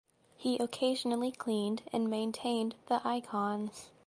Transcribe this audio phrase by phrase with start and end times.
[0.35, 3.91] He occasionally cleaned and maintained the icons.